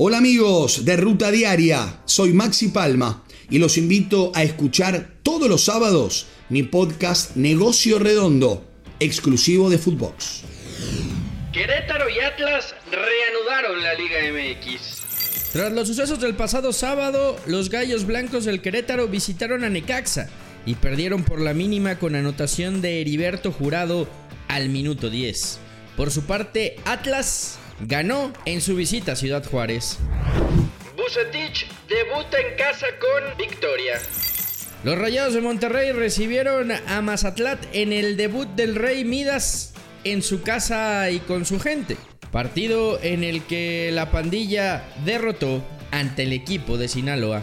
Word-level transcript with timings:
Hola 0.00 0.18
amigos 0.18 0.84
de 0.84 0.96
Ruta 0.96 1.32
Diaria, 1.32 2.02
soy 2.04 2.32
Maxi 2.32 2.68
Palma 2.68 3.24
y 3.50 3.58
los 3.58 3.76
invito 3.76 4.30
a 4.32 4.44
escuchar 4.44 5.14
todos 5.24 5.48
los 5.48 5.64
sábados 5.64 6.28
mi 6.48 6.62
podcast 6.62 7.34
Negocio 7.34 7.98
Redondo, 7.98 8.64
exclusivo 9.00 9.68
de 9.68 9.76
Footbox. 9.76 10.42
Querétaro 11.52 12.08
y 12.08 12.20
Atlas 12.20 12.76
reanudaron 12.92 13.82
la 13.82 13.94
Liga 13.94 14.18
MX. 14.30 15.50
Tras 15.52 15.72
los 15.72 15.88
sucesos 15.88 16.20
del 16.20 16.36
pasado 16.36 16.72
sábado, 16.72 17.36
los 17.46 17.68
Gallos 17.68 18.06
Blancos 18.06 18.44
del 18.44 18.62
Querétaro 18.62 19.08
visitaron 19.08 19.64
a 19.64 19.68
Necaxa 19.68 20.28
y 20.64 20.76
perdieron 20.76 21.24
por 21.24 21.40
la 21.40 21.54
mínima 21.54 21.98
con 21.98 22.14
anotación 22.14 22.82
de 22.82 23.00
Heriberto 23.00 23.50
Jurado 23.50 24.08
al 24.46 24.68
minuto 24.68 25.10
10. 25.10 25.58
Por 25.96 26.12
su 26.12 26.22
parte, 26.22 26.76
Atlas 26.84 27.57
ganó 27.80 28.32
en 28.44 28.60
su 28.60 28.76
visita 28.76 29.12
a 29.12 29.16
Ciudad 29.16 29.44
Juárez. 29.44 29.98
Bucetich 30.96 31.66
debuta 31.88 32.38
en 32.38 32.56
casa 32.56 32.86
con 33.00 33.36
victoria. 33.36 34.00
Los 34.84 34.96
Rayados 34.96 35.34
de 35.34 35.40
Monterrey 35.40 35.92
recibieron 35.92 36.70
a 36.70 37.02
Mazatlat 37.02 37.58
en 37.72 37.92
el 37.92 38.16
debut 38.16 38.48
del 38.50 38.76
Rey 38.76 39.04
Midas 39.04 39.74
en 40.04 40.22
su 40.22 40.42
casa 40.42 41.10
y 41.10 41.18
con 41.20 41.44
su 41.44 41.58
gente. 41.58 41.96
Partido 42.30 43.00
en 43.02 43.24
el 43.24 43.42
que 43.42 43.90
la 43.92 44.10
pandilla 44.10 44.84
derrotó 45.04 45.64
ante 45.90 46.24
el 46.24 46.32
equipo 46.32 46.76
de 46.76 46.88
Sinaloa. 46.88 47.42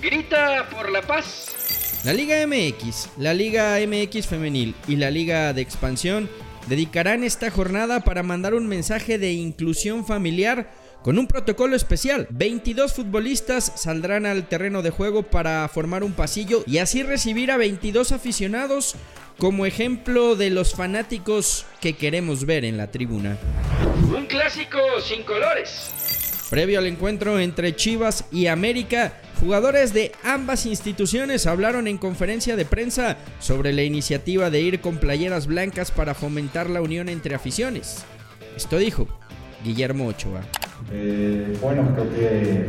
Grita 0.00 0.68
por 0.70 0.90
la 0.90 1.02
paz. 1.02 2.00
La 2.04 2.12
Liga 2.12 2.44
MX, 2.46 3.10
la 3.18 3.32
Liga 3.32 3.78
MX 3.86 4.26
femenil 4.26 4.74
y 4.88 4.96
la 4.96 5.10
Liga 5.10 5.52
de 5.52 5.62
expansión 5.62 6.28
dedicarán 6.66 7.24
esta 7.24 7.50
jornada 7.50 8.00
para 8.00 8.22
mandar 8.22 8.54
un 8.54 8.66
mensaje 8.66 9.18
de 9.18 9.32
inclusión 9.32 10.04
familiar 10.04 10.70
con 11.02 11.18
un 11.18 11.26
protocolo 11.26 11.76
especial. 11.76 12.26
22 12.30 12.94
futbolistas 12.94 13.72
saldrán 13.76 14.26
al 14.26 14.48
terreno 14.48 14.82
de 14.82 14.90
juego 14.90 15.24
para 15.24 15.68
formar 15.68 16.04
un 16.04 16.12
pasillo 16.12 16.62
y 16.66 16.78
así 16.78 17.02
recibir 17.02 17.50
a 17.50 17.56
22 17.56 18.12
aficionados 18.12 18.94
como 19.38 19.66
ejemplo 19.66 20.36
de 20.36 20.50
los 20.50 20.74
fanáticos 20.74 21.66
que 21.80 21.94
queremos 21.94 22.46
ver 22.46 22.64
en 22.64 22.76
la 22.76 22.90
tribuna. 22.90 23.38
Un 24.14 24.26
clásico 24.26 24.78
sin 25.00 25.24
colores. 25.24 25.90
Previo 26.50 26.78
al 26.78 26.86
encuentro 26.86 27.40
entre 27.40 27.74
Chivas 27.74 28.26
y 28.30 28.46
América, 28.46 29.14
jugadores 29.42 29.92
de 29.92 30.12
ambas 30.22 30.66
instituciones 30.66 31.48
hablaron 31.48 31.88
en 31.88 31.98
conferencia 31.98 32.54
de 32.54 32.64
prensa 32.64 33.16
sobre 33.40 33.72
la 33.72 33.82
iniciativa 33.82 34.50
de 34.50 34.60
ir 34.60 34.80
con 34.80 34.98
playeras 34.98 35.48
blancas 35.48 35.90
para 35.90 36.14
fomentar 36.14 36.70
la 36.70 36.80
unión 36.80 37.08
entre 37.08 37.34
aficiones. 37.34 38.04
Esto 38.56 38.78
dijo 38.78 39.08
Guillermo 39.64 40.06
Ochoa. 40.06 40.42
Eh, 40.92 41.58
bueno, 41.60 41.92
creo 41.92 42.08
que 42.14 42.68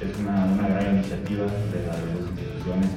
es 0.00 0.16
una, 0.20 0.46
gran 0.68 0.98
iniciativa 0.98 1.44
de 1.44 1.86
las 1.88 1.98
dos 2.14 2.30
instituciones, 2.30 2.90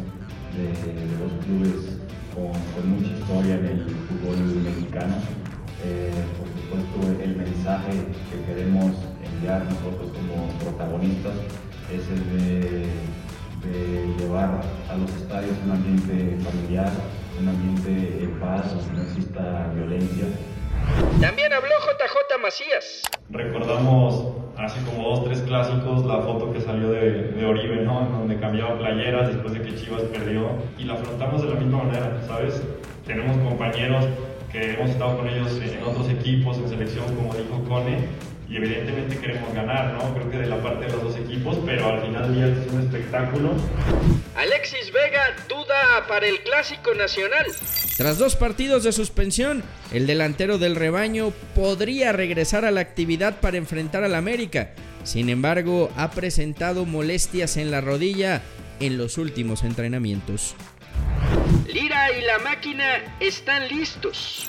de, 0.54 1.18
los 1.18 1.46
clubes 1.46 1.98
con, 2.36 2.90
mucha 2.92 3.12
historia 3.12 3.56
en 3.56 3.66
el 3.66 3.86
fútbol 4.08 4.38
mexicano. 4.62 5.16
Eh, 5.84 6.12
por 6.38 6.78
supuesto, 6.86 7.24
el 7.24 7.38
mensaje 7.38 7.92
que 8.30 8.54
queremos 8.54 8.94
enviar 9.24 9.66
nosotros 9.66 10.12
como 10.14 10.48
protagonistas 10.60 11.34
es 11.92 12.08
el 12.10 12.40
de, 12.40 12.86
llevar 14.20 14.62
a 14.90 14.96
los 14.96 15.10
estadios 15.16 15.54
un 15.66 15.72
ambiente 15.72 16.38
familiar, 16.44 16.92
un 17.40 17.48
ambiente 17.48 18.24
en 18.24 18.40
paz, 18.40 18.76
donde 18.76 18.94
no 18.94 19.02
exista 19.02 19.72
violencia. 19.74 20.26
También 21.20 21.52
habló 21.52 21.70
JJ 21.70 22.42
Macías. 22.42 23.02
Recordamos 23.30 24.34
hace 24.58 24.80
como 24.86 25.10
dos, 25.10 25.26
tres 25.26 25.42
clásicos 25.42 26.06
la 26.06 26.22
foto 26.22 26.54
que 26.54 26.62
salió 26.62 26.92
de, 26.92 27.32
de 27.32 27.46
Oribe, 27.46 27.78
¿no? 27.78 28.02
En 28.02 28.12
donde 28.12 28.40
cambiaba 28.40 28.78
playeras 28.78 29.30
después 29.30 29.54
de 29.54 29.62
que 29.64 29.76
Chivas 29.76 30.04
perdió. 30.04 30.50
Y 30.78 30.84
la 30.84 30.94
afrontamos 30.94 31.42
de 31.42 31.50
la 31.50 31.56
misma 31.56 31.84
manera, 31.84 32.22
¿sabes? 32.28 32.62
Tenemos 33.06 33.36
compañeros 33.38 34.06
que 34.52 34.74
hemos 34.74 34.92
estado 34.92 35.18
con 35.18 35.28
ellos 35.28 35.60
en 35.60 35.84
otros 35.84 36.08
equipos, 36.10 36.58
en 36.58 36.70
selección, 36.70 37.06
como 37.16 37.34
dijo 37.34 37.64
Cone, 37.68 38.08
y 38.50 38.58
evidentemente 38.58 39.18
queremos 39.18 39.54
ganar, 39.54 39.94
¿no? 39.94 40.14
Creo 40.14 40.30
que 40.30 40.38
de 40.38 40.48
la 40.48 40.62
parte 40.62 40.86
de 40.86 40.92
los 40.92 41.04
dos 41.04 41.18
equipos, 41.18 41.58
pero 41.66 41.88
al 41.88 42.02
final 42.02 42.24
del 42.24 42.36
día 42.36 42.64
es 42.64 42.72
un 42.72 42.82
espectáculo. 42.82 43.54
Alexis 44.36 44.92
Vega 44.92 45.36
duda 45.50 46.06
para 46.08 46.28
el 46.28 46.40
Clásico 46.42 46.94
Nacional. 46.94 47.46
Tras 47.98 48.18
dos 48.18 48.36
partidos 48.36 48.84
de 48.84 48.92
suspensión, 48.92 49.64
el 49.94 50.06
delantero 50.06 50.58
del 50.58 50.76
rebaño 50.76 51.32
podría 51.56 52.12
regresar 52.12 52.66
a 52.66 52.72
la 52.72 52.82
actividad 52.82 53.40
para 53.40 53.58
enfrentar 53.58 54.04
al 54.04 54.16
América. 54.16 54.72
Sin 55.04 55.30
embargo, 55.30 55.92
ha 55.96 56.12
presentado 56.12 56.86
molestias 56.86 57.58
en 57.58 57.72
la 57.72 57.82
rodilla 57.82 58.42
en 58.80 58.98
los 58.98 59.18
últimos 59.18 59.64
entrenamientos. 59.64 60.56
Lira 61.68 62.12
y 62.12 62.22
la 62.22 62.40
máquina 62.40 63.16
están 63.20 63.68
listos. 63.70 64.48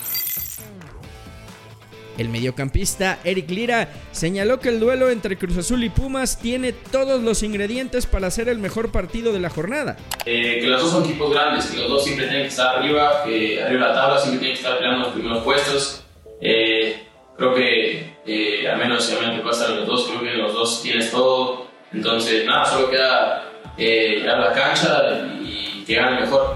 El 2.18 2.28
mediocampista 2.30 3.18
Eric 3.24 3.50
Lira 3.50 3.88
señaló 4.10 4.58
que 4.58 4.70
el 4.70 4.80
duelo 4.80 5.10
entre 5.10 5.36
Cruz 5.36 5.58
Azul 5.58 5.84
y 5.84 5.90
Pumas 5.90 6.38
tiene 6.38 6.72
todos 6.72 7.22
los 7.22 7.42
ingredientes 7.42 8.06
para 8.06 8.30
ser 8.30 8.48
el 8.48 8.58
mejor 8.58 8.90
partido 8.90 9.32
de 9.32 9.40
la 9.40 9.50
jornada. 9.50 9.96
Eh, 10.24 10.60
que 10.60 10.66
los 10.66 10.82
dos 10.82 10.90
son 10.92 11.04
equipos 11.04 11.32
grandes, 11.32 11.66
que 11.66 11.78
los 11.78 11.88
dos 11.88 12.04
siempre 12.04 12.26
tienen 12.26 12.44
que 12.44 12.48
estar 12.48 12.76
arriba, 12.76 13.22
que 13.24 13.62
arriba 13.62 13.88
de 13.88 13.92
la 13.92 13.94
tabla 13.94 14.18
siempre 14.18 14.40
tienen 14.40 14.56
que 14.56 14.62
estar 14.62 14.78
peleando 14.78 15.04
los 15.04 15.14
primeros 15.14 15.44
puestos. 15.44 16.04
Eh, 16.40 17.02
creo 17.36 17.54
que 17.54 18.16
eh, 18.26 18.68
al 18.68 18.78
menos 18.78 19.04
si 19.04 19.14
a 19.14 19.20
mí 19.20 19.36
me 19.36 19.42
los 19.42 19.86
dos, 19.86 20.08
creo 20.08 20.20
que 20.20 20.32
los 20.36 20.52
dos 20.52 20.82
tienes 20.82 21.10
todo. 21.10 21.66
Entonces, 21.92 22.44
nada, 22.44 22.64
solo 22.64 22.90
queda 22.90 23.52
llegar 23.76 24.36
a 24.36 24.48
la 24.48 24.52
cancha 24.52 25.02
y 25.42 25.84
que 25.84 25.94
gane 25.94 26.22
mejor. 26.22 26.54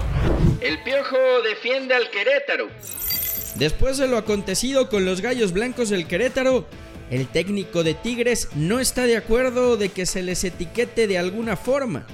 El 0.59 0.81
Piojo 0.83 1.17
defiende 1.43 1.95
al 1.95 2.09
Querétaro. 2.09 2.67
Después 3.55 3.97
de 3.97 4.07
lo 4.07 4.17
acontecido 4.17 4.89
con 4.89 5.05
los 5.05 5.21
Gallos 5.21 5.51
Blancos 5.51 5.89
del 5.89 6.07
Querétaro, 6.07 6.65
el 7.09 7.27
técnico 7.27 7.83
de 7.83 7.93
Tigres 7.93 8.47
no 8.55 8.79
está 8.79 9.03
de 9.03 9.17
acuerdo 9.17 9.75
de 9.75 9.89
que 9.89 10.05
se 10.05 10.23
les 10.23 10.43
etiquete 10.43 11.07
de 11.07 11.17
alguna 11.17 11.57
forma 11.57 12.05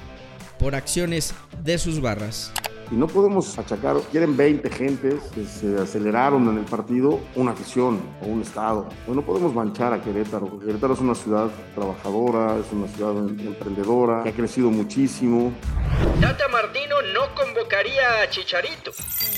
por 0.58 0.74
acciones 0.74 1.36
de 1.64 1.78
sus 1.78 2.02
barras. 2.02 2.52
Y 2.90 2.96
no 2.96 3.06
podemos 3.06 3.58
achacar, 3.60 3.98
quieren 4.12 4.38
20 4.38 4.70
gentes 4.70 5.22
que 5.36 5.44
se 5.44 5.78
aceleraron 5.78 6.48
en 6.48 6.58
el 6.58 6.66
partido, 6.66 7.20
una 7.36 7.52
afición 7.52 8.00
o 8.22 8.28
un 8.28 8.42
estado. 8.42 8.88
Pues 9.06 9.16
no 9.16 9.24
podemos 9.24 9.54
manchar 9.54 9.94
a 9.94 10.02
Querétaro. 10.02 10.60
Querétaro 10.60 10.94
es 10.94 11.00
una 11.02 11.14
ciudad 11.14 11.52
trabajadora, 11.76 12.58
es 12.58 12.72
una 12.72 12.88
ciudad 12.88 13.18
emprendedora, 13.18 14.24
que 14.24 14.30
ha 14.30 14.34
crecido 14.34 14.72
muchísimo. 14.72 15.52
Tata 16.22 16.48
Martino 16.48 16.96
no 17.14 17.36
convocaría 17.36 18.22
a 18.24 18.30
Chicharito. 18.30 18.92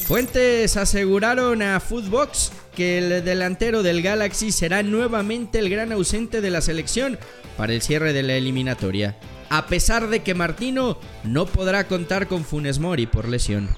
Fuentes 0.10 0.76
aseguraron 0.76 1.62
a 1.62 1.80
Footbox 1.80 2.52
que 2.76 2.98
el 2.98 3.24
delantero 3.24 3.84
del 3.84 4.02
Galaxy 4.02 4.52
será 4.52 4.82
nuevamente 4.82 5.60
el 5.60 5.70
gran 5.70 5.92
ausente 5.92 6.42
de 6.42 6.50
la 6.50 6.62
selección 6.62 7.20
para 7.56 7.74
el 7.74 7.84
cierre 7.84 8.12
de 8.12 8.24
la 8.24 8.34
eliminatoria 8.34 9.16
a 9.52 9.68
pesar 9.68 10.08
de 10.08 10.22
que 10.22 10.34
Martino 10.34 11.00
no 11.24 11.46
podrá 11.46 11.88
contar 11.88 12.28
con 12.28 12.44
Funes 12.44 12.80
Mori 12.80 13.06
por 13.06 13.28
lesión. 13.28 13.70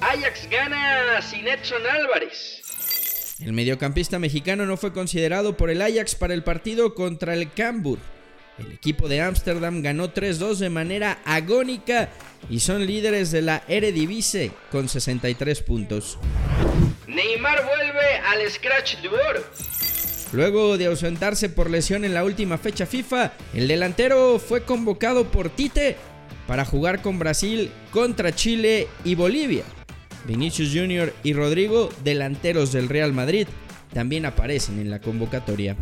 Ajax 0.00 0.48
gana 0.48 1.20
sin 1.20 1.48
Edson 1.48 1.82
Álvarez. 1.84 2.62
El 3.40 3.52
mediocampista 3.52 4.20
mexicano 4.20 4.66
no 4.66 4.76
fue 4.76 4.92
considerado 4.92 5.56
por 5.56 5.70
el 5.70 5.82
Ajax 5.82 6.14
para 6.14 6.32
el 6.32 6.44
partido 6.44 6.94
contra 6.94 7.34
el 7.34 7.50
Cambur. 7.52 7.98
El 8.56 8.70
equipo 8.70 9.08
de 9.08 9.20
Ámsterdam 9.20 9.82
ganó 9.82 10.12
3-2 10.14 10.58
de 10.58 10.70
manera 10.70 11.18
agónica 11.24 12.10
y 12.48 12.60
son 12.60 12.86
líderes 12.86 13.30
de 13.30 13.42
la 13.42 13.62
Eredivisie 13.68 14.52
con 14.70 14.88
63 14.88 15.62
puntos. 15.62 16.18
Neymar 17.06 17.64
vuelve 17.64 18.16
al 18.26 18.50
Scratch 18.50 18.96
Oro. 19.06 19.42
Luego 20.32 20.78
de 20.78 20.86
ausentarse 20.86 21.48
por 21.48 21.70
lesión 21.70 22.04
en 22.04 22.14
la 22.14 22.24
última 22.24 22.56
fecha 22.56 22.86
FIFA, 22.86 23.32
el 23.52 23.66
delantero 23.66 24.38
fue 24.38 24.62
convocado 24.62 25.24
por 25.30 25.50
Tite 25.50 25.96
para 26.46 26.64
jugar 26.64 27.02
con 27.02 27.18
Brasil 27.18 27.70
contra 27.90 28.34
Chile 28.34 28.86
y 29.04 29.16
Bolivia. 29.16 29.64
Vinicius 30.26 30.70
Jr. 30.72 31.12
y 31.24 31.32
Rodrigo, 31.32 31.88
delanteros 32.04 32.72
del 32.72 32.88
Real 32.88 33.12
Madrid, 33.12 33.48
también 33.92 34.24
aparecen 34.24 34.78
en 34.78 34.90
la 34.90 35.00
convocatoria. 35.00 35.76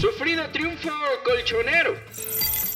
Sufrido 0.00 0.48
triunfo 0.50 0.90
colchonero. 1.24 1.94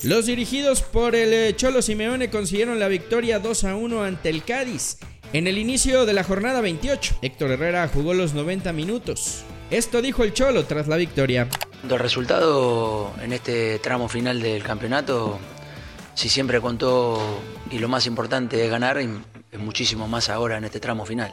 Los 0.03 0.25
dirigidos 0.25 0.81
por 0.81 1.15
el 1.15 1.33
eh, 1.35 1.55
Cholo 1.55 1.83
Simeone 1.83 2.31
consiguieron 2.31 2.79
la 2.79 2.89
victoria 2.89 3.39
2 3.39 3.65
a 3.65 3.77
1 3.77 4.03
ante 4.03 4.31
el 4.31 4.43
Cádiz. 4.45 4.97
En 5.35 5.47
el 5.47 5.59
inicio 5.59 6.07
de 6.07 6.15
la 6.15 6.25
jornada 6.25 6.63
28, 6.63 7.19
Héctor 7.21 7.51
Herrera 7.51 7.87
jugó 7.93 8.15
los 8.15 8.33
90 8.33 8.73
minutos. 8.73 9.43
Esto 9.71 10.01
dijo 10.01 10.25
el 10.25 10.33
Cholo 10.33 10.65
tras 10.65 10.89
la 10.89 10.97
victoria. 10.97 11.49
El 11.85 11.99
resultado 11.99 13.13
en 13.23 13.35
este 13.35 13.79
tramo 13.79 14.09
final 14.09 14.41
del 14.41 14.63
campeonato, 14.63 15.39
si 16.15 16.31
siempre 16.31 16.63
contó 16.63 17.21
y 17.71 17.79
lo 17.79 17.89
más 17.89 18.07
importante 18.07 18.65
es 18.65 18.71
ganar, 18.71 18.97
es 18.99 19.59
muchísimo 19.59 20.09
más 20.09 20.31
ahora 20.31 20.57
en 20.57 20.65
este 20.65 20.81
tramo 20.81 21.05
final. 21.05 21.31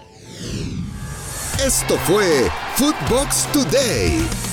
Esto 1.66 1.98
fue 2.00 2.52
Footbox 2.76 3.48
Today. 3.54 4.47